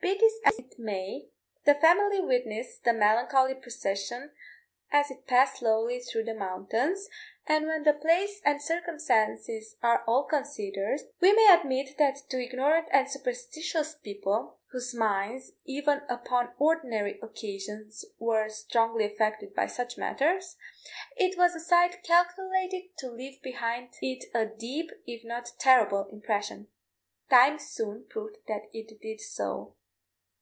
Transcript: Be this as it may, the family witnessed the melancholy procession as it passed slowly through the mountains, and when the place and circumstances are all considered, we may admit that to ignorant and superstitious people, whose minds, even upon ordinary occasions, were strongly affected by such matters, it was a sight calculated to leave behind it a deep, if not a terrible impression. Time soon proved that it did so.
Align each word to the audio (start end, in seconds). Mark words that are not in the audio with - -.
Be 0.00 0.18
this 0.18 0.34
as 0.44 0.58
it 0.58 0.80
may, 0.80 1.28
the 1.64 1.76
family 1.76 2.18
witnessed 2.20 2.82
the 2.82 2.92
melancholy 2.92 3.54
procession 3.54 4.32
as 4.90 5.12
it 5.12 5.28
passed 5.28 5.58
slowly 5.58 6.00
through 6.00 6.24
the 6.24 6.34
mountains, 6.34 7.08
and 7.46 7.68
when 7.68 7.84
the 7.84 7.92
place 7.92 8.42
and 8.44 8.60
circumstances 8.60 9.76
are 9.80 10.02
all 10.08 10.24
considered, 10.24 11.02
we 11.20 11.32
may 11.32 11.46
admit 11.54 11.96
that 11.98 12.16
to 12.30 12.42
ignorant 12.44 12.88
and 12.90 13.08
superstitious 13.08 13.94
people, 13.94 14.58
whose 14.72 14.92
minds, 14.92 15.52
even 15.66 16.02
upon 16.08 16.50
ordinary 16.58 17.20
occasions, 17.22 18.04
were 18.18 18.48
strongly 18.48 19.04
affected 19.04 19.54
by 19.54 19.68
such 19.68 19.96
matters, 19.96 20.56
it 21.16 21.38
was 21.38 21.54
a 21.54 21.60
sight 21.60 22.02
calculated 22.02 22.82
to 22.98 23.08
leave 23.08 23.40
behind 23.40 23.90
it 24.02 24.24
a 24.34 24.46
deep, 24.46 24.90
if 25.06 25.22
not 25.22 25.50
a 25.50 25.58
terrible 25.58 26.06
impression. 26.08 26.66
Time 27.30 27.56
soon 27.56 28.04
proved 28.08 28.38
that 28.48 28.64
it 28.72 29.00
did 29.00 29.20
so. 29.20 29.76